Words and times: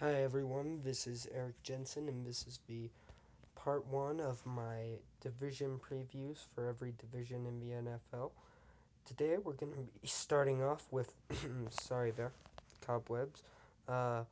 Hi 0.00 0.22
everyone, 0.22 0.78
this 0.84 1.08
is 1.08 1.26
Eric 1.34 1.60
Jensen, 1.64 2.08
and 2.08 2.24
this 2.24 2.46
is 2.46 2.60
the 2.68 2.88
part 3.56 3.84
one 3.88 4.20
of 4.20 4.40
my 4.46 4.90
division 5.20 5.80
previews 5.80 6.36
for 6.54 6.68
every 6.68 6.94
division 7.00 7.46
in 7.46 7.58
the 7.58 7.90
NFL. 7.90 8.30
Today 9.04 9.38
we're 9.42 9.54
going 9.54 9.72
to 9.72 9.78
be 10.00 10.06
starting 10.06 10.62
off 10.62 10.86
with, 10.92 11.12
sorry 11.70 12.12
there, 12.12 12.30
cobwebs, 12.86 13.42
uh, 13.88 14.22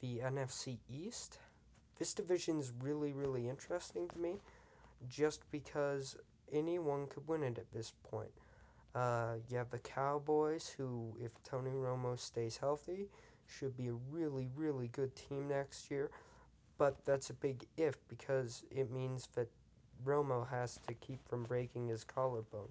the 0.00 0.20
NFC 0.20 0.78
East. 0.90 1.36
This 1.98 2.14
division 2.14 2.58
is 2.58 2.72
really, 2.80 3.12
really 3.12 3.46
interesting 3.46 4.08
to 4.08 4.18
me 4.18 4.36
just 5.10 5.42
because 5.50 6.16
anyone 6.50 7.08
could 7.08 7.28
win 7.28 7.42
it 7.42 7.58
at 7.58 7.70
this 7.74 7.92
point. 8.10 8.32
Uh, 8.94 9.34
you 9.50 9.58
have 9.58 9.70
the 9.70 9.78
Cowboys, 9.80 10.66
who, 10.66 11.14
if 11.22 11.30
Tony 11.42 11.72
Romo 11.72 12.18
stays 12.18 12.56
healthy, 12.56 13.10
should 13.46 13.76
be 13.76 13.88
a 13.88 13.94
really, 14.10 14.48
really 14.56 14.88
good 14.88 15.14
team 15.16 15.48
next 15.48 15.90
year. 15.90 16.10
But 16.78 16.96
that's 17.06 17.30
a 17.30 17.34
big 17.34 17.64
if 17.76 17.96
because 18.08 18.64
it 18.70 18.90
means 18.90 19.28
that 19.34 19.48
Romo 20.04 20.48
has 20.48 20.78
to 20.86 20.94
keep 20.94 21.26
from 21.28 21.44
breaking 21.44 21.88
his 21.88 22.04
collarbone. 22.04 22.68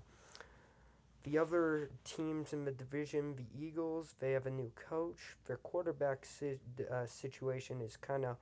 The 1.23 1.38
other 1.38 1.89
teams 2.03 2.52
in 2.52 2.66
the 2.66 2.71
division, 2.71 3.35
the 3.35 3.66
Eagles, 3.66 4.16
they 4.20 4.33
have 4.33 4.45
a 4.45 4.52
new 4.52 4.71
coach. 4.75 5.38
Their 5.45 5.57
quarterback 5.57 6.25
si- 6.25 6.59
uh, 6.91 7.05
situation 7.05 7.80
is 7.81 7.95
kind 7.95 8.25
of 8.25 8.35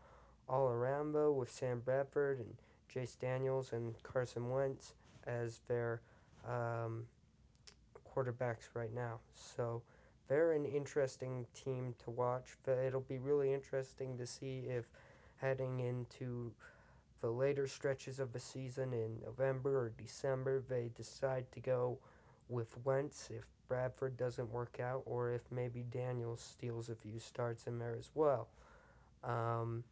all 0.49 0.67
around, 0.67 1.13
though, 1.13 1.31
with 1.31 1.51
Sam 1.51 1.79
Bradford 1.79 2.39
and 2.39 2.55
Chase 2.89 3.15
Daniels 3.15 3.71
and 3.71 3.95
Carson 4.01 4.49
Wentz 4.49 4.95
as 5.27 5.59
their 5.67 6.01
um, 6.47 7.05
quarterbacks 8.03 8.69
right 8.73 8.93
now. 8.93 9.19
So 9.35 9.81
they're 10.31 10.53
an 10.53 10.63
interesting 10.63 11.45
team 11.53 11.93
to 12.01 12.09
watch. 12.09 12.55
It'll 12.65 13.01
be 13.01 13.17
really 13.17 13.53
interesting 13.53 14.17
to 14.17 14.25
see 14.25 14.63
if 14.65 14.85
heading 15.35 15.81
into 15.81 16.53
the 17.19 17.29
later 17.29 17.67
stretches 17.67 18.17
of 18.17 18.31
the 18.31 18.39
season 18.39 18.93
in 18.93 19.19
November 19.25 19.77
or 19.77 19.91
December 19.97 20.63
they 20.69 20.89
decide 20.95 21.51
to 21.51 21.59
go 21.59 21.97
with 22.47 22.69
Wentz 22.85 23.27
if 23.29 23.43
Bradford 23.67 24.15
doesn't 24.15 24.49
work 24.49 24.79
out 24.81 25.03
or 25.05 25.33
if 25.33 25.41
maybe 25.51 25.83
Daniels 25.91 26.39
steals 26.39 26.87
a 26.87 26.95
few 26.95 27.19
starts 27.19 27.67
in 27.67 27.77
there 27.77 27.97
as 27.99 28.09
well. 28.15 28.47
Um, 29.25 29.83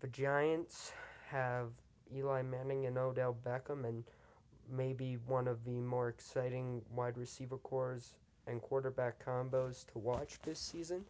the 0.00 0.08
Giants 0.08 0.90
have 1.28 1.68
Eli 2.12 2.42
Manning 2.42 2.86
and 2.86 2.98
Odell 2.98 3.36
Beckham 3.46 3.84
and 3.84 4.02
maybe 4.68 5.16
one 5.28 5.46
of 5.46 5.64
the 5.64 5.80
more 5.80 6.08
exciting 6.08 6.82
wide 6.92 7.16
receiver 7.16 7.58
cores 7.58 8.14
and 8.46 8.60
quarterback 8.60 9.24
combos 9.24 9.86
to 9.92 9.98
watch 9.98 10.38
this 10.42 10.58
season. 10.58 11.04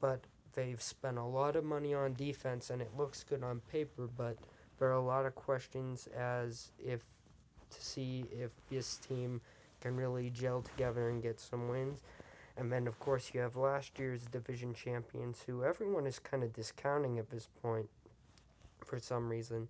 But 0.00 0.20
they've 0.52 0.80
spent 0.80 1.18
a 1.18 1.24
lot 1.24 1.56
of 1.56 1.64
money 1.64 1.94
on 1.94 2.14
defense 2.14 2.70
and 2.70 2.80
it 2.82 2.90
looks 2.96 3.24
good 3.24 3.42
on 3.42 3.60
paper, 3.72 4.08
but 4.16 4.36
there 4.78 4.88
are 4.88 4.92
a 4.92 5.00
lot 5.00 5.26
of 5.26 5.34
questions 5.34 6.08
as 6.16 6.70
if 6.84 7.02
to 7.70 7.84
see 7.84 8.24
if 8.30 8.50
this 8.70 8.96
team 8.96 9.40
can 9.80 9.96
really 9.96 10.30
gel 10.30 10.62
together 10.62 11.08
and 11.08 11.22
get 11.22 11.40
some 11.40 11.68
wins. 11.68 12.02
And 12.58 12.72
then, 12.72 12.86
of 12.86 12.98
course, 12.98 13.32
you 13.34 13.40
have 13.40 13.56
last 13.56 13.98
year's 13.98 14.24
division 14.24 14.72
champions, 14.72 15.42
who 15.46 15.62
everyone 15.62 16.06
is 16.06 16.18
kind 16.18 16.42
of 16.42 16.52
discounting 16.54 17.18
at 17.18 17.30
this 17.30 17.48
point 17.62 17.88
for 18.86 18.98
some 18.98 19.28
reason 19.28 19.68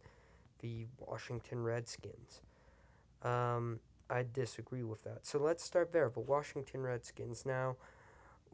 the 0.60 0.86
Washington 1.06 1.62
Redskins. 1.62 2.40
Um, 3.22 3.80
I 4.10 4.24
disagree 4.32 4.84
with 4.84 5.02
that. 5.04 5.26
So 5.26 5.38
let's 5.38 5.64
start 5.64 5.92
there. 5.92 6.08
The 6.08 6.20
Washington 6.20 6.82
Redskins. 6.82 7.44
Now, 7.44 7.76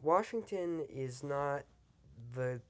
Washington 0.02 0.84
is 0.88 1.22
not 1.22 1.62
the 2.34 2.60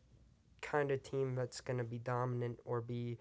kind 0.61 0.91
of 0.91 1.03
team 1.03 1.35
that's 1.35 1.61
going 1.61 1.79
to 1.79 1.85
be 1.85 1.99
dominant 1.99 2.59
or 2.65 2.81
be 2.81 3.19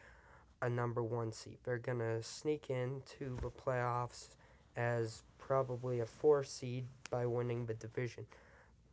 a 0.61 0.69
number 0.69 1.03
one 1.03 1.31
seed. 1.31 1.57
They're 1.63 1.77
going 1.77 1.99
to 1.99 2.21
sneak 2.21 2.69
into 2.69 3.37
the 3.41 3.49
playoffs 3.49 4.29
as 4.77 5.23
probably 5.37 5.99
a 5.99 6.05
four 6.05 6.43
seed 6.43 6.85
by 7.09 7.25
winning 7.25 7.65
the 7.65 7.73
division. 7.75 8.25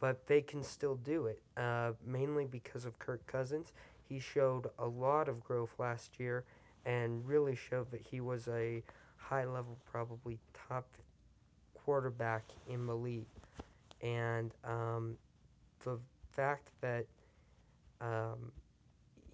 But 0.01 0.27
they 0.27 0.41
can 0.41 0.63
still 0.63 0.97
do 0.97 1.27
it, 1.27 1.43
uh, 1.57 1.93
mainly 2.07 2.47
because 2.47 2.85
of 2.85 2.99
Kirk 2.99 3.27
Cousins. 3.27 3.73
He 4.09 4.19
showed 4.19 4.71
a 4.79 4.87
lot 4.87 5.29
of 5.29 5.43
growth 5.43 5.71
last 5.79 6.19
year 6.19 6.45
and 6.87 7.27
really 7.27 7.55
showed 7.55 7.91
that 7.91 8.01
he 8.01 8.21
was 8.21 8.49
a 8.49 8.83
high 9.29 9.45
level, 9.45 9.77
probably 9.91 10.39
top 10.69 10.87
quarterback 11.75 12.45
in 12.69 12.87
the 12.87 12.95
league. 12.95 13.27
And 14.03 14.53
um, 14.65 15.17
the 15.85 15.99
fact 16.33 16.69
that 16.81 17.05
um, 18.01 18.53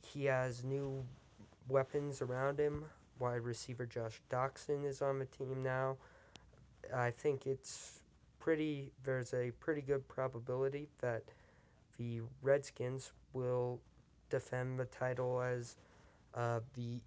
he 0.03 0.25
has 0.25 0.65
new 0.65 1.05
weapons 1.69 2.23
around 2.23 2.59
him, 2.59 2.85
wide 3.19 3.43
receiver 3.43 3.87
Josh 3.87 4.21
Doctson 4.31 4.85
is 4.85 5.01
on 5.01 5.19
the 5.19 5.27
team 5.27 5.63
now. 5.63 5.97
I 6.95 7.11
think 7.11 7.47
it's 7.47 8.01
pretty, 8.41 8.91
there's 9.05 9.33
a 9.33 9.53
pretty 9.61 9.81
good 9.81 10.07
probability 10.09 10.89
that 11.01 11.23
the 11.99 12.21
Redskins 12.43 13.13
will 13.33 13.81
defend 14.31 14.79
the 14.79 14.87
title 14.87 15.41
as 15.41 15.77
uh, 16.35 16.61
the 16.75 17.01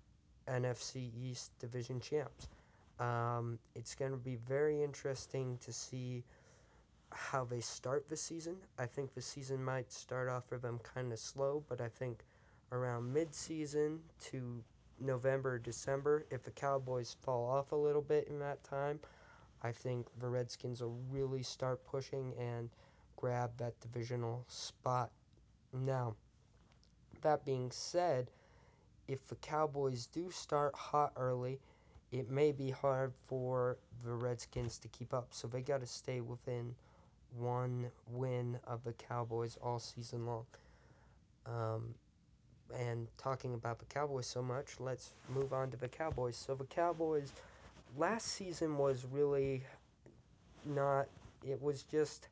NFC 0.49 1.09
East 1.21 1.51
Division 1.59 1.99
champs. 1.99 2.47
Um, 2.99 3.59
it's 3.75 3.95
going 3.95 4.11
to 4.11 4.17
be 4.17 4.37
very 4.47 4.83
interesting 4.83 5.57
to 5.65 5.71
see 5.71 6.23
how 7.11 7.45
they 7.45 7.61
start 7.61 8.09
the 8.09 8.17
season. 8.17 8.57
I 8.77 8.85
think 8.85 9.13
the 9.13 9.21
season 9.21 9.63
might 9.63 9.91
start 9.91 10.29
off 10.29 10.45
for 10.47 10.57
them 10.57 10.79
kind 10.79 11.13
of 11.13 11.19
slow, 11.19 11.63
but 11.69 11.79
I 11.79 11.89
think 11.89 12.23
around 12.71 13.13
mid-season 13.13 13.99
to 14.25 14.63
November, 14.99 15.59
December, 15.59 16.25
if 16.31 16.43
the 16.43 16.51
Cowboys 16.51 17.15
fall 17.21 17.49
off 17.49 17.71
a 17.71 17.75
little 17.75 18.01
bit 18.01 18.27
in 18.27 18.39
that 18.39 18.63
time, 18.63 18.99
I 19.61 19.71
think 19.71 20.07
the 20.19 20.27
Redskins 20.27 20.81
will 20.81 20.97
really 21.11 21.43
start 21.43 21.85
pushing 21.85 22.33
and 22.39 22.69
grab 23.15 23.51
that 23.57 23.79
divisional 23.79 24.43
spot. 24.47 25.11
Now, 25.71 26.15
that 27.21 27.45
being 27.45 27.71
said, 27.71 28.31
if 29.07 29.25
the 29.27 29.35
Cowboys 29.35 30.07
do 30.07 30.29
start 30.31 30.75
hot 30.75 31.13
early, 31.15 31.59
it 32.12 32.29
may 32.29 32.51
be 32.51 32.69
hard 32.69 33.13
for 33.28 33.78
the 34.03 34.13
Redskins 34.13 34.78
to 34.79 34.88
keep 34.90 35.13
up. 35.13 35.28
So 35.31 35.47
they 35.47 35.62
got 35.62 35.81
to 35.81 35.88
stay 35.88 36.22
within 36.22 36.73
one 37.38 37.88
win 38.12 38.57
of 38.66 38.84
the 38.84 38.94
Cowboys 38.94 39.57
all 39.62 39.79
season 39.79 40.25
long. 40.25 40.45
Um, 41.45 41.94
and 42.78 43.07
talking 43.18 43.53
about 43.53 43.79
the 43.79 43.85
Cowboys 43.85 44.28
so 44.28 44.41
much, 44.41 44.79
let's 44.79 45.13
move 45.29 45.53
on 45.53 45.72
to 45.72 45.78
the 45.78 45.88
Cowboys. 45.88 46.35
So 46.35 46.56
the 46.56 46.66
Cowboys 46.66 47.31
last 47.97 48.28
season 48.28 48.78
was 48.78 49.06
really 49.12 49.63
not. 50.66 51.07
It 51.45 51.62
was 51.62 51.84
just. 51.84 52.28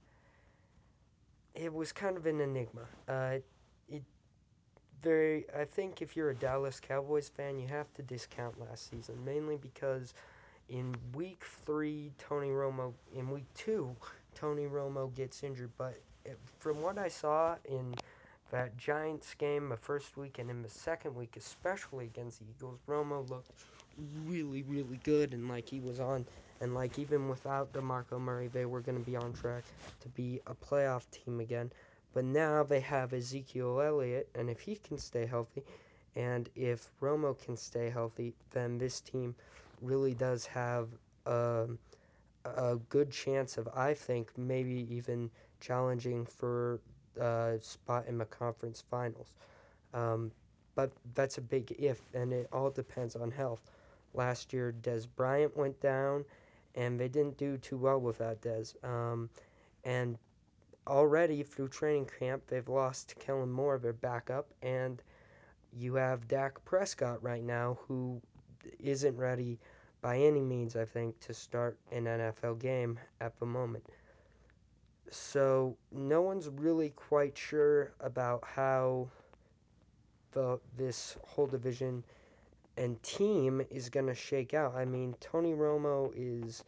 It 1.54 1.74
was 1.74 1.94
kind 1.94 2.18
of 2.18 2.26
an 2.26 2.42
enigma. 2.42 2.82
Uh, 3.08 3.38
it 4.96 5.04
very. 5.04 5.46
I 5.58 5.66
think 5.66 6.02
if 6.02 6.16
you're 6.16 6.30
a 6.30 6.36
Dallas 6.36 6.80
Cowboys 6.80 7.30
fan, 7.30 7.60
you 7.60 7.68
have 7.68 7.94
to 7.96 8.02
discount 8.04 8.60
last 8.60 8.90
season 8.90 9.24
mainly 9.24 9.58
because 9.58 10.14
in 10.70 10.96
week 11.14 11.44
three, 11.66 12.12
Tony 12.18 12.50
Romo. 12.50 12.94
In 13.16 13.30
week 13.30 13.46
two, 13.56 13.96
Tony 14.34 14.66
Romo 14.66 15.14
gets 15.16 15.44
injured. 15.44 15.72
But 15.78 15.98
from 16.60 16.82
what 16.82 16.98
I 16.98 17.08
saw 17.08 17.56
in 17.66 17.96
that 18.52 18.78
Giants 18.78 19.34
game 19.36 19.70
the 19.70 19.78
first 19.78 20.18
week 20.18 20.40
and 20.40 20.50
in 20.50 20.62
the 20.62 20.70
second 20.70 21.16
week, 21.16 21.36
especially 21.38 22.06
against 22.06 22.40
the 22.40 22.46
Eagles, 22.58 22.80
Romo 22.88 23.28
looked 23.30 23.52
really, 24.26 24.64
really 24.64 25.00
good 25.04 25.34
and 25.34 25.48
like 25.48 25.68
he 25.70 25.80
was 25.80 26.00
on. 26.00 26.26
And 26.62 26.74
like 26.74 26.98
even 26.98 27.28
without 27.28 27.74
DeMarco 27.74 28.20
Murray, 28.20 28.48
they 28.48 28.66
were 28.66 28.82
going 28.82 28.98
to 28.98 29.04
be 29.04 29.16
on 29.16 29.34
track 29.34 29.64
to 30.02 30.10
be 30.10 30.40
a 30.48 30.54
playoff 30.54 31.04
team 31.12 31.40
again. 31.40 31.72
But 32.16 32.24
now 32.24 32.64
they 32.64 32.80
have 32.80 33.12
Ezekiel 33.12 33.82
Elliott, 33.82 34.30
and 34.36 34.50
if 34.50 34.62
he 34.62 34.78
can 34.78 34.98
stay 34.98 35.26
healthy, 35.26 35.64
and 36.16 36.50
if 36.56 36.88
Romo 37.02 37.38
can 37.38 37.58
stay 37.58 37.90
healthy, 37.90 38.34
then 38.52 38.78
this 38.78 39.02
team 39.02 39.36
really 39.82 40.14
does 40.14 40.46
have 40.46 40.88
um, 41.26 41.78
a 42.46 42.78
good 42.88 43.12
chance 43.12 43.58
of, 43.58 43.68
I 43.76 43.94
think, 43.94 44.32
maybe 44.38 44.88
even 44.90 45.30
challenging 45.60 46.26
for 46.26 46.80
a 47.20 47.58
spot 47.62 48.06
in 48.08 48.18
the 48.18 48.26
conference 48.26 48.82
finals. 48.90 49.34
Um, 49.94 50.32
but 50.74 50.92
that's 51.16 51.38
a 51.38 51.42
big 51.42 51.76
if, 51.78 52.00
and 52.14 52.32
it 52.32 52.48
all 52.54 52.70
depends 52.70 53.18
on 53.18 53.30
health. 53.30 53.60
Last 54.14 54.54
year, 54.54 54.74
Dez 54.84 55.06
Bryant 55.18 55.58
went 55.58 55.82
down, 55.82 56.24
and 56.76 56.98
they 56.98 57.10
didn't 57.10 57.38
do 57.38 57.58
too 57.58 57.78
well 57.78 58.00
without 58.00 58.42
Dez. 58.42 58.82
Um, 58.86 59.30
and 59.84 60.18
already 60.88 61.44
through 61.44 61.70
training 61.70 62.10
camp, 62.20 62.44
they've 62.48 62.68
lost 62.68 63.16
Kellen 63.20 63.52
Moore, 63.52 63.78
their 63.78 63.94
backup, 63.94 64.48
and 64.62 65.02
you 65.78 65.96
have 65.96 66.28
Dak 66.28 66.64
Prescott 66.66 67.22
right 67.24 67.44
now, 67.44 67.78
who 67.88 68.22
isn't 68.80 69.18
ready 69.18 69.60
by 70.02 70.18
any 70.18 70.42
means, 70.42 70.76
I 70.76 70.86
think, 70.86 71.20
to 71.22 71.34
start 71.34 71.78
an 71.92 72.06
NFL 72.06 72.60
game 72.60 73.00
at 73.22 73.38
the 73.40 73.46
moment. 73.46 73.84
So 75.10 75.78
no 75.92 76.22
one's 76.22 76.50
really 76.50 76.90
quite 76.90 77.38
sure 77.38 77.94
about 78.00 78.44
how 78.44 79.08
the 80.32 80.60
this 80.78 81.18
whole 81.26 81.48
division 81.48 82.04
and 82.78 83.02
team 83.04 83.66
is 83.70 83.90
going 83.90 84.08
to 84.08 84.16
shake 84.16 84.54
out. 84.54 84.76
I 84.76 84.86
mean, 84.86 85.16
Tony 85.20 85.54
Romo 85.54 86.12
is 86.16 86.64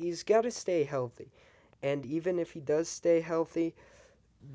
he's 0.00 0.22
got 0.22 0.42
to 0.42 0.50
stay 0.50 0.84
healthy. 0.84 1.30
And 1.82 2.04
even 2.06 2.38
if 2.38 2.52
he 2.52 2.60
does 2.60 2.88
stay 2.88 3.20
healthy, 3.20 3.74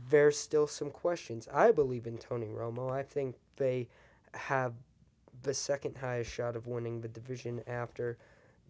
there's 0.09 0.37
still 0.37 0.67
some 0.67 0.89
questions. 0.89 1.47
I 1.53 1.71
believe 1.71 2.07
in 2.07 2.17
Tony 2.17 2.47
Romo. 2.47 2.91
I 2.91 3.03
think 3.03 3.35
they 3.55 3.87
have 4.33 4.73
the 5.43 5.53
second 5.53 5.95
highest 5.97 6.31
shot 6.31 6.55
of 6.55 6.67
winning 6.67 7.01
the 7.01 7.07
division 7.07 7.61
after 7.67 8.17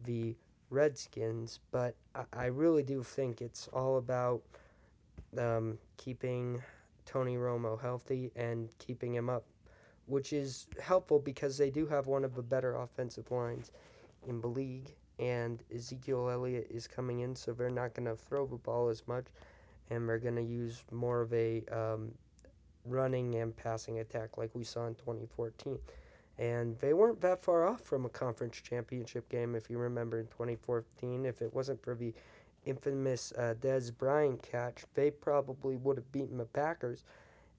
the 0.03 0.35
Redskins, 0.69 1.59
but 1.71 1.95
I, 2.33 2.47
really 2.47 2.83
do 2.83 3.03
think 3.03 3.41
it's 3.41 3.67
all 3.69 3.97
about 3.97 4.41
um, 5.37 5.77
keeping 5.97 6.61
Tony 7.05 7.37
Romo 7.37 7.79
healthy 7.79 8.31
and 8.35 8.69
keeping 8.79 9.13
him 9.13 9.29
up, 9.29 9.45
which 10.07 10.33
is 10.33 10.67
helpful 10.81 11.19
because 11.19 11.57
they 11.57 11.69
do 11.69 11.85
have 11.85 12.07
one 12.07 12.25
of 12.25 12.35
the 12.35 12.41
better 12.41 12.75
offensive 12.75 13.29
lines 13.31 13.71
in 14.27 14.41
the 14.41 14.47
league, 14.47 14.91
and 15.19 15.63
Ezekiel 15.73 16.29
Elliott 16.29 16.67
is 16.69 16.87
coming 16.87 17.21
in, 17.21 17.35
so 17.35 17.53
they're 17.53 17.69
not 17.69 17.93
going 17.93 18.07
to 18.07 18.15
throw 18.15 18.45
the 18.45 18.57
ball 18.57 18.89
as 18.89 19.07
much, 19.07 19.25
and 19.89 20.07
they're 20.07 20.19
going 20.19 20.35
to 20.35 20.43
use 20.43 20.83
more 20.91 21.21
of 21.21 21.33
a 21.33 21.63
um, 21.71 22.11
running 22.85 23.35
and 23.35 23.55
passing 23.55 23.99
attack 23.99 24.37
like 24.37 24.53
we 24.53 24.63
saw 24.63 24.87
in 24.87 24.95
2014. 24.95 25.79
And 26.37 26.77
they 26.79 26.93
weren't 26.93 27.21
that 27.21 27.41
far 27.41 27.65
off 27.65 27.81
from 27.81 28.05
a 28.05 28.09
conference 28.09 28.57
championship 28.57 29.29
game, 29.29 29.55
if 29.55 29.69
you 29.69 29.77
remember, 29.77 30.19
in 30.19 30.27
2014. 30.27 31.25
If 31.25 31.41
it 31.41 31.53
wasn't 31.53 31.81
for 31.81 31.95
the 31.95 32.13
infamous 32.65 33.31
uh, 33.33 33.53
Bryant 33.97 34.41
catch, 34.43 34.83
they 34.95 35.11
probably 35.11 35.77
would 35.77 35.97
have 35.97 36.11
beaten 36.11 36.37
the 36.37 36.45
Packers 36.45 37.03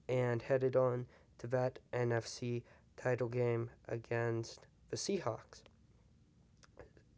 and 0.07 0.41
headed 0.41 0.75
on 0.75 1.05
to 1.39 1.47
that 1.47 1.79
NFC 1.93 2.61
title 2.97 3.29
game 3.29 3.69
against 3.87 4.67
the 4.89 4.97
Seahawks. 4.97 5.63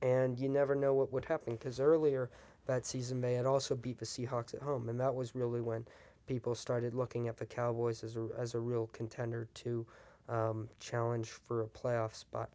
And 0.01 0.37
you 0.39 0.49
never 0.49 0.75
know 0.75 0.93
what 0.93 1.11
would 1.11 1.25
happen 1.25 1.55
because 1.55 1.79
earlier 1.79 2.29
that 2.65 2.85
season 2.85 3.19
they 3.19 3.33
had 3.33 3.45
also 3.45 3.75
beat 3.75 3.97
the 3.97 4.05
Seahawks 4.05 4.53
at 4.53 4.61
home, 4.61 4.89
and 4.89 4.99
that 4.99 5.13
was 5.13 5.35
really 5.35 5.61
when 5.61 5.85
people 6.27 6.53
started 6.55 6.93
looking 6.93 7.27
at 7.27 7.37
the 7.37 7.45
Cowboys 7.45 8.03
as 8.03 8.15
a, 8.15 8.27
as 8.37 8.53
a 8.53 8.59
real 8.59 8.87
contender 8.93 9.47
to 9.55 9.85
um, 10.29 10.69
challenge 10.79 11.29
for 11.29 11.63
a 11.63 11.67
playoff 11.67 12.13
spot. 12.13 12.49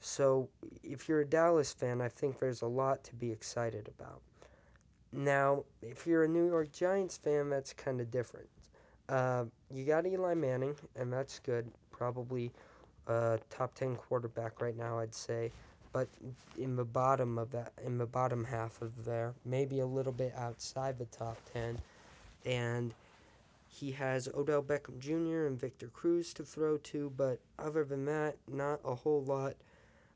So, 0.00 0.48
if 0.84 1.08
you're 1.08 1.20
a 1.20 1.26
Dallas 1.26 1.72
fan, 1.72 2.00
I 2.00 2.08
think 2.08 2.38
there's 2.38 2.62
a 2.62 2.66
lot 2.66 3.02
to 3.04 3.14
be 3.16 3.32
excited 3.32 3.88
about. 3.98 4.20
Now, 5.12 5.64
if 5.82 6.06
you're 6.06 6.24
a 6.24 6.28
New 6.28 6.46
York 6.46 6.70
Giants 6.72 7.16
fan, 7.16 7.48
that's 7.48 7.72
kind 7.72 8.00
of 8.00 8.10
different. 8.10 8.48
Uh, 9.08 9.44
you 9.72 9.84
got 9.84 10.06
Eli 10.06 10.34
Manning, 10.34 10.76
and 10.94 11.12
that's 11.12 11.38
good. 11.40 11.66
Probably 11.90 12.52
a 13.06 13.38
top 13.50 13.74
10 13.74 13.96
quarterback 13.96 14.60
right 14.60 14.76
now, 14.76 14.98
I'd 14.98 15.14
say. 15.14 15.50
But 15.96 16.08
in 16.58 16.76
the 16.76 16.84
bottom 16.84 17.38
of 17.38 17.50
that, 17.52 17.72
in 17.82 17.96
the 17.96 18.04
bottom 18.04 18.44
half 18.44 18.82
of 18.82 19.06
there, 19.06 19.32
maybe 19.46 19.80
a 19.80 19.86
little 19.86 20.12
bit 20.12 20.34
outside 20.36 20.98
the 20.98 21.06
top 21.06 21.38
10. 21.54 21.78
And 22.44 22.92
he 23.66 23.92
has 23.92 24.28
Odell 24.34 24.62
Beckham 24.62 24.98
Jr. 24.98 25.46
and 25.46 25.58
Victor 25.58 25.86
Cruz 25.86 26.34
to 26.34 26.44
throw 26.44 26.76
to, 26.76 27.10
but 27.16 27.38
other 27.58 27.82
than 27.82 28.04
that, 28.04 28.36
not 28.46 28.78
a 28.84 28.94
whole 28.94 29.22
lot 29.22 29.54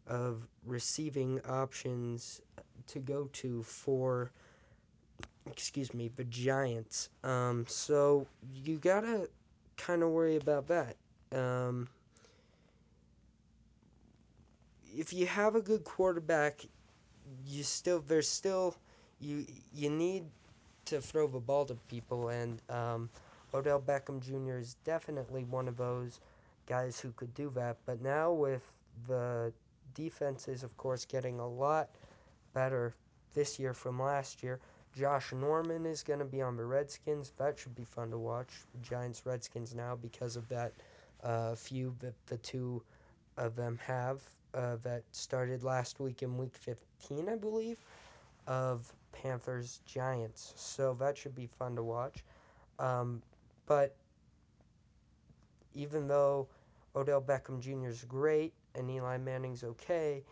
of 0.06 0.46
receiving 0.66 1.40
options 1.48 2.42
to 2.88 2.98
go 2.98 3.30
to 3.32 3.62
for 3.62 4.30
excuse 5.46 5.94
me, 5.94 6.10
the 6.14 6.24
Giants. 6.24 7.08
Um, 7.24 7.64
so 7.66 8.26
you 8.54 8.76
gotta 8.76 9.30
kind 9.78 10.02
of 10.02 10.10
worry 10.10 10.36
about 10.36 10.68
that. 10.68 10.96
Um, 11.32 11.88
if 14.96 15.12
you 15.12 15.26
have 15.26 15.54
a 15.54 15.60
good 15.60 15.84
quarterback, 15.84 16.64
you 17.46 17.62
still 17.62 18.04
there's 18.06 18.28
still 18.28 18.74
you 19.20 19.46
you 19.74 19.90
need 19.90 20.24
to 20.86 21.00
throw 21.00 21.26
the 21.26 21.38
ball 21.38 21.64
to 21.66 21.74
people, 21.88 22.28
and 22.28 22.60
um, 22.68 23.08
Odell 23.54 23.80
Beckham 23.80 24.20
Jr. 24.20 24.58
is 24.58 24.76
definitely 24.84 25.44
one 25.44 25.68
of 25.68 25.76
those 25.76 26.20
guys 26.66 26.98
who 27.00 27.12
could 27.12 27.32
do 27.34 27.50
that. 27.54 27.76
But 27.86 28.00
now 28.02 28.32
with 28.32 28.62
the 29.06 29.52
defenses, 29.94 30.62
of 30.62 30.76
course, 30.76 31.04
getting 31.04 31.38
a 31.40 31.48
lot 31.48 31.90
better 32.52 32.94
this 33.34 33.58
year 33.58 33.74
from 33.74 34.00
last 34.00 34.42
year. 34.42 34.60
Josh 34.96 35.32
Norman 35.32 35.86
is 35.86 36.02
going 36.02 36.18
to 36.18 36.24
be 36.24 36.42
on 36.42 36.56
the 36.56 36.64
Redskins. 36.64 37.32
That 37.38 37.58
should 37.58 37.76
be 37.76 37.84
fun 37.84 38.10
to 38.10 38.18
watch. 38.18 38.48
Giants 38.82 39.24
Redskins 39.24 39.74
now 39.74 39.94
because 39.94 40.34
of 40.36 40.48
that 40.48 40.72
uh, 41.22 41.54
feud 41.54 41.98
that 42.00 42.14
the 42.26 42.38
two 42.38 42.82
of 43.40 43.56
them 43.56 43.78
have 43.84 44.20
uh, 44.54 44.76
that 44.82 45.02
started 45.12 45.64
last 45.64 45.98
week 46.00 46.22
in 46.22 46.36
week 46.36 46.54
15, 46.54 47.28
I 47.28 47.36
believe, 47.36 47.78
of 48.46 48.92
Panthers 49.12 49.80
Giants. 49.86 50.52
So 50.56 50.96
that 51.00 51.16
should 51.16 51.34
be 51.34 51.46
fun 51.46 51.74
to 51.76 51.82
watch. 51.82 52.24
Um, 52.78 53.22
but 53.66 53.96
even 55.74 56.06
though 56.06 56.48
Odell 56.96 57.22
Beckham 57.22 57.60
Jr. 57.60 57.88
is 57.88 58.04
great 58.04 58.52
and 58.74 58.90
Eli 58.90 59.16
Manning's 59.16 59.64
okay, 59.64 60.22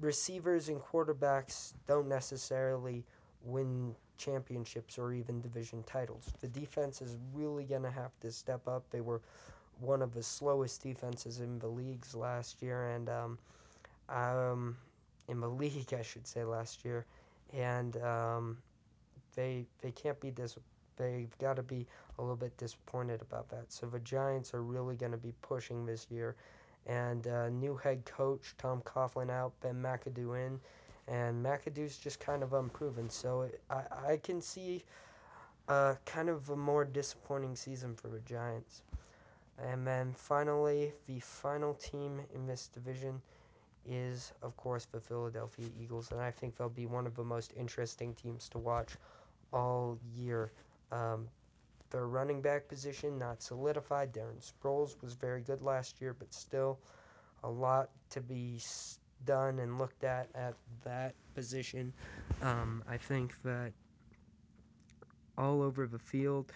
receivers 0.00 0.68
and 0.68 0.80
quarterbacks 0.80 1.72
don't 1.86 2.08
necessarily 2.08 3.04
win 3.44 3.94
championships 4.16 4.98
or 4.98 5.12
even 5.12 5.40
division 5.40 5.82
titles. 5.84 6.32
The 6.40 6.48
defense 6.48 7.02
is 7.02 7.16
really 7.34 7.64
going 7.64 7.82
to 7.82 7.90
have 7.90 8.12
to 8.20 8.30
step 8.30 8.66
up. 8.68 8.84
They 8.90 9.00
were 9.00 9.20
one 9.80 10.02
of 10.02 10.14
the 10.14 10.22
slowest 10.22 10.82
defenses 10.82 11.40
in 11.40 11.58
the 11.58 11.66
leagues 11.66 12.14
last 12.14 12.62
year, 12.62 12.90
and 12.90 13.08
um, 13.08 13.38
um, 14.08 14.76
in 15.28 15.40
the 15.40 15.48
league, 15.62 15.94
I 15.94 16.02
should 16.02 16.26
say, 16.26 16.44
last 16.44 16.84
year, 16.84 17.06
and 17.52 17.96
um, 17.98 18.58
they 19.34 19.66
they 19.80 19.90
can't 19.90 20.18
be 20.20 20.30
dis. 20.30 20.56
They've 20.96 21.36
got 21.38 21.56
to 21.56 21.62
be 21.62 21.86
a 22.18 22.22
little 22.22 22.36
bit 22.36 22.56
disappointed 22.56 23.20
about 23.20 23.48
that. 23.50 23.72
So 23.72 23.86
the 23.86 23.98
Giants 24.00 24.54
are 24.54 24.62
really 24.62 24.94
going 24.94 25.10
to 25.10 25.18
be 25.18 25.32
pushing 25.42 25.84
this 25.84 26.06
year, 26.10 26.36
and 26.86 27.26
uh, 27.26 27.48
new 27.48 27.76
head 27.76 28.04
coach 28.04 28.54
Tom 28.58 28.80
Coughlin 28.82 29.30
out, 29.30 29.52
Ben 29.60 29.82
McAdoo 29.82 30.46
in, 30.46 30.60
and 31.08 31.44
McAdoo's 31.44 31.98
just 31.98 32.20
kind 32.20 32.42
of 32.42 32.52
unproven. 32.52 33.10
So 33.10 33.42
it, 33.42 33.60
I 33.70 33.82
I 34.12 34.16
can 34.18 34.40
see 34.40 34.84
uh, 35.68 35.94
kind 36.04 36.28
of 36.28 36.50
a 36.50 36.56
more 36.56 36.84
disappointing 36.84 37.56
season 37.56 37.94
for 37.94 38.08
the 38.08 38.20
Giants. 38.20 38.82
And 39.58 39.86
then 39.86 40.12
finally, 40.12 40.92
the 41.06 41.20
final 41.20 41.74
team 41.74 42.20
in 42.34 42.46
this 42.46 42.68
division 42.68 43.20
is, 43.86 44.32
of 44.42 44.56
course, 44.56 44.86
the 44.86 45.00
Philadelphia 45.00 45.66
Eagles, 45.80 46.10
and 46.10 46.20
I 46.20 46.30
think 46.30 46.56
they'll 46.56 46.68
be 46.68 46.86
one 46.86 47.06
of 47.06 47.14
the 47.14 47.24
most 47.24 47.52
interesting 47.56 48.14
teams 48.14 48.48
to 48.50 48.58
watch 48.58 48.96
all 49.52 49.98
year. 50.16 50.50
Um, 50.90 51.28
their 51.90 52.06
running 52.06 52.40
back 52.40 52.66
position 52.66 53.18
not 53.18 53.42
solidified. 53.42 54.12
Darren 54.12 54.42
Sproles 54.42 55.00
was 55.00 55.12
very 55.14 55.42
good 55.42 55.62
last 55.62 56.00
year, 56.00 56.14
but 56.18 56.32
still 56.34 56.78
a 57.44 57.48
lot 57.48 57.90
to 58.10 58.20
be 58.20 58.60
done 59.24 59.60
and 59.60 59.78
looked 59.78 60.02
at 60.02 60.28
at 60.34 60.54
that 60.84 61.14
position. 61.34 61.92
Um, 62.42 62.82
I 62.88 62.96
think 62.96 63.34
that 63.44 63.72
all 65.38 65.62
over 65.62 65.86
the 65.86 65.98
field 65.98 66.52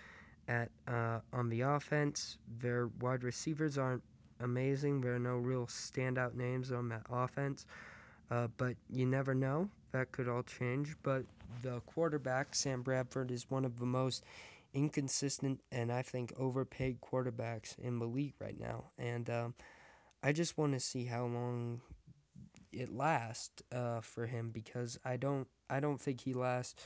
at 0.48 0.70
uh, 0.88 1.20
on 1.32 1.48
the 1.50 1.62
offense, 1.62 2.38
their 2.60 2.88
wide 3.00 3.24
receivers 3.24 3.78
aren't 3.78 4.02
amazing. 4.40 5.00
There 5.02 5.14
are 5.14 5.20
no 5.20 5.36
real 5.36 5.66
standout 5.66 6.34
names 6.34 6.72
on 6.72 6.88
that 6.90 7.06
offense, 7.10 7.66
uh, 8.30 8.48
but 8.56 8.76
you 8.90 9.06
never 9.06 9.34
know. 9.34 9.68
That 9.92 10.12
could 10.12 10.28
all 10.28 10.42
change. 10.42 10.96
But 11.02 11.24
the 11.62 11.80
quarterback, 11.82 12.54
Sam 12.54 12.82
Bradford, 12.82 13.30
is 13.30 13.50
one 13.50 13.64
of 13.64 13.78
the 13.78 13.86
most 13.86 14.24
inconsistent 14.74 15.60
and 15.72 15.92
I 15.92 16.02
think 16.02 16.32
overpaid 16.38 17.00
quarterbacks 17.00 17.78
in 17.78 17.98
the 17.98 18.06
league 18.06 18.34
right 18.40 18.58
now. 18.60 18.84
And 18.98 19.28
um, 19.30 19.54
I 20.22 20.32
just 20.32 20.58
want 20.58 20.74
to 20.74 20.80
see 20.80 21.04
how 21.04 21.26
long 21.26 21.80
it 22.72 22.92
lasts 22.94 23.62
uh, 23.72 24.00
for 24.00 24.26
him 24.26 24.50
because 24.50 24.98
I 25.04 25.16
don't 25.16 25.46
I 25.70 25.80
don't 25.80 26.00
think 26.00 26.20
he 26.20 26.34
lasts 26.34 26.84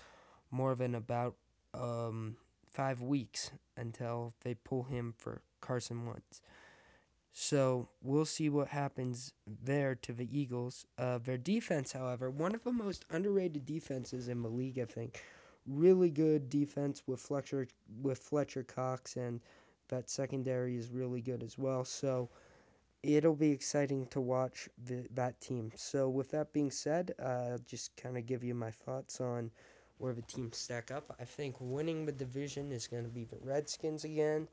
more 0.50 0.74
than 0.74 0.94
about 0.94 1.36
um, 1.74 2.36
five 2.72 3.02
weeks 3.02 3.50
until 3.76 4.34
they 4.42 4.54
pull 4.54 4.82
him 4.84 5.14
for 5.16 5.42
Carson 5.60 6.06
Wentz. 6.06 6.40
So 7.32 7.88
we'll 8.02 8.26
see 8.26 8.50
what 8.50 8.68
happens 8.68 9.32
there 9.46 9.94
to 9.96 10.12
the 10.12 10.28
Eagles. 10.38 10.86
Uh, 10.98 11.18
their 11.18 11.38
defense, 11.38 11.92
however, 11.92 12.30
one 12.30 12.54
of 12.54 12.62
the 12.62 12.72
most 12.72 13.06
underrated 13.10 13.64
defenses 13.64 14.28
in 14.28 14.42
the 14.42 14.50
league, 14.50 14.78
I 14.78 14.84
think. 14.84 15.22
Really 15.66 16.10
good 16.10 16.50
defense 16.50 17.02
with 17.06 17.20
Fletcher 17.20 17.68
with 18.02 18.18
Fletcher 18.18 18.64
Cox, 18.64 19.16
and 19.16 19.40
that 19.88 20.10
secondary 20.10 20.76
is 20.76 20.90
really 20.90 21.22
good 21.22 21.42
as 21.42 21.56
well. 21.56 21.84
So 21.84 22.28
it'll 23.02 23.34
be 23.34 23.50
exciting 23.50 24.06
to 24.08 24.20
watch 24.20 24.68
the, 24.84 25.06
that 25.14 25.40
team. 25.40 25.72
So 25.76 26.08
with 26.08 26.30
that 26.30 26.52
being 26.52 26.70
said, 26.70 27.14
uh, 27.18 27.52
I'll 27.52 27.58
just 27.66 27.96
kind 27.96 28.16
of 28.16 28.26
give 28.26 28.44
you 28.44 28.54
my 28.54 28.70
thoughts 28.70 29.20
on 29.20 29.50
where 30.02 30.12
the 30.12 30.22
teams 30.22 30.56
stack 30.56 30.90
up. 30.90 31.14
I 31.20 31.24
think 31.24 31.54
winning 31.60 32.04
the 32.04 32.12
division 32.12 32.72
is 32.72 32.88
going 32.88 33.04
to 33.04 33.08
be 33.08 33.22
the 33.22 33.38
Redskins 33.40 34.04
again. 34.04 34.48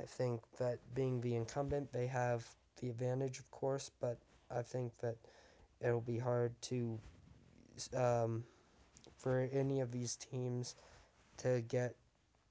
I 0.00 0.02
think 0.02 0.40
that 0.58 0.80
being 0.96 1.20
the 1.20 1.36
incumbent, 1.36 1.92
they 1.92 2.08
have 2.08 2.44
the 2.80 2.90
advantage, 2.90 3.38
of 3.38 3.48
course, 3.52 3.92
but 4.00 4.18
I 4.50 4.62
think 4.62 4.92
that 5.00 5.16
it'll 5.80 6.00
be 6.00 6.18
hard 6.18 6.60
to 6.62 6.98
um, 7.96 8.42
for 9.16 9.48
any 9.52 9.80
of 9.80 9.92
these 9.92 10.16
teams 10.16 10.74
to 11.36 11.62
get 11.68 11.94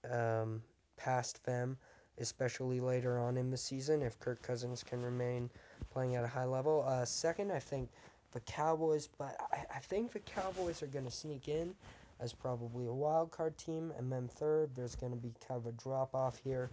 um, 0.09 0.61
past 0.95 1.43
them, 1.43 1.77
especially 2.19 2.79
later 2.79 3.19
on 3.19 3.35
in 3.35 3.51
the 3.51 3.57
season 3.57 4.01
if 4.01 4.17
Kirk 4.19 4.41
Cousins 4.41 4.81
can 4.81 5.01
remain 5.01 5.49
playing 5.91 6.15
at 6.15 6.23
a 6.23 6.27
high 6.27 6.45
level. 6.45 6.85
Uh, 6.87 7.03
second, 7.03 7.51
I 7.51 7.59
think 7.59 7.89
the 8.31 8.39
Cowboys, 8.41 9.09
but 9.17 9.35
I, 9.51 9.65
I 9.75 9.79
think 9.79 10.13
the 10.13 10.19
Cowboys 10.19 10.81
are 10.81 10.87
going 10.87 11.05
to 11.05 11.11
sneak 11.11 11.49
in 11.49 11.75
as 12.19 12.33
probably 12.33 12.85
a 12.85 12.93
wild 12.93 13.31
card 13.31 13.57
team, 13.57 13.93
and 13.97 14.11
then 14.11 14.27
third, 14.27 14.69
there's 14.75 14.95
going 14.95 15.11
to 15.11 15.17
be 15.17 15.33
kind 15.47 15.59
of 15.59 15.65
a 15.65 15.71
drop 15.73 16.13
off 16.13 16.37
here. 16.43 16.69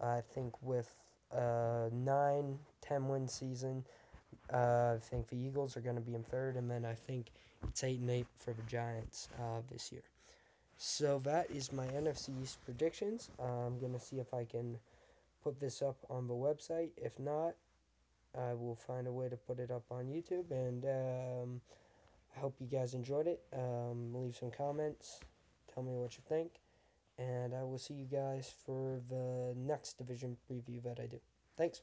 Uh, 0.00 0.06
I 0.06 0.20
think 0.20 0.54
with 0.62 0.92
a 1.32 1.88
nine, 1.92 2.58
ten 2.80 3.08
win 3.08 3.28
season, 3.28 3.84
uh, 4.52 4.94
I 4.96 4.98
think 5.00 5.28
the 5.28 5.36
Eagles 5.36 5.76
are 5.76 5.80
going 5.80 5.96
to 5.96 6.02
be 6.02 6.14
in 6.14 6.22
third, 6.24 6.56
and 6.56 6.70
then 6.70 6.84
I 6.84 6.94
think 6.94 7.30
it's 7.68 7.84
eight 7.84 8.00
and 8.00 8.10
eight 8.10 8.26
for 8.38 8.52
the 8.52 8.62
Giants 8.62 9.28
uh, 9.38 9.60
this 9.70 9.90
year. 9.92 10.02
So 10.76 11.20
that 11.24 11.50
is 11.50 11.72
my 11.72 11.86
NFC 11.88 12.30
East 12.42 12.58
predictions. 12.64 13.30
Uh, 13.38 13.66
I'm 13.66 13.78
going 13.78 13.92
to 13.92 14.00
see 14.00 14.16
if 14.16 14.32
I 14.32 14.44
can 14.44 14.78
put 15.44 15.60
this 15.60 15.82
up 15.82 15.96
on 16.08 16.26
the 16.26 16.34
website. 16.34 16.90
If 16.96 17.18
not, 17.18 17.54
I 18.38 18.54
will 18.54 18.76
find 18.76 19.06
a 19.06 19.12
way 19.12 19.28
to 19.28 19.36
put 19.36 19.58
it 19.58 19.70
up 19.70 19.84
on 19.90 20.06
YouTube. 20.06 20.50
And 20.50 20.84
um, 20.84 21.60
I 22.36 22.40
hope 22.40 22.54
you 22.60 22.66
guys 22.66 22.94
enjoyed 22.94 23.26
it. 23.26 23.40
Um, 23.52 24.14
leave 24.14 24.36
some 24.36 24.50
comments. 24.50 25.20
Tell 25.72 25.82
me 25.82 25.92
what 25.94 26.16
you 26.16 26.22
think. 26.28 26.52
And 27.18 27.54
I 27.54 27.62
will 27.62 27.78
see 27.78 27.94
you 27.94 28.06
guys 28.06 28.52
for 28.64 29.00
the 29.08 29.52
next 29.56 29.98
division 29.98 30.36
preview 30.50 30.82
that 30.84 30.98
I 31.00 31.06
do. 31.06 31.20
Thanks. 31.58 31.82